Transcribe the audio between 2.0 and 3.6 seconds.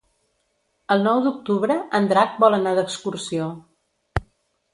Drac vol anar d'excursió.